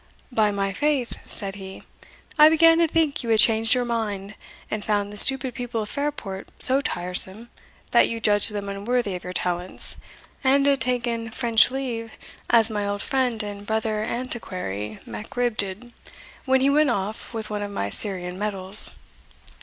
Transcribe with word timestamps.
"By 0.31 0.49
my 0.49 0.73
faith," 0.73 1.13
said 1.29 1.53
he, 1.57 1.83
"I 2.35 2.49
began 2.49 2.79
to 2.79 2.87
think 2.87 3.21
you 3.21 3.29
had 3.29 3.37
changed 3.39 3.75
your 3.75 3.85
mind, 3.85 4.33
and 4.71 4.83
found 4.83 5.13
the 5.13 5.15
stupid 5.15 5.53
people 5.53 5.83
of 5.83 5.89
Fairport 5.89 6.49
so 6.57 6.81
tiresome, 6.81 7.51
that 7.91 8.09
you 8.09 8.19
judged 8.19 8.51
them 8.51 8.67
unworthy 8.67 9.13
of 9.13 9.23
your 9.23 9.31
talents, 9.31 9.97
and 10.43 10.65
had 10.65 10.81
taken 10.81 11.29
French 11.29 11.69
leave, 11.69 12.13
as 12.49 12.71
my 12.71 12.87
old 12.87 13.03
friend 13.03 13.43
and 13.43 13.67
brother 13.67 14.01
antiquary 14.03 14.97
Mac 15.05 15.29
Cribb 15.29 15.55
did, 15.55 15.93
when 16.45 16.61
he 16.61 16.69
went 16.71 16.89
off 16.89 17.31
with 17.31 17.51
one 17.51 17.61
of 17.61 17.69
my 17.69 17.91
Syrian 17.91 18.39
medals." 18.39 18.93